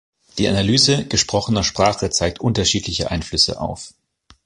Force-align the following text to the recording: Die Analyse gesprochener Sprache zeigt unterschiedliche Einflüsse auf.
Die 0.39 0.47
Analyse 0.47 1.05
gesprochener 1.05 1.63
Sprache 1.63 2.09
zeigt 2.09 2.41
unterschiedliche 2.41 3.11
Einflüsse 3.11 3.61
auf. 3.61 3.93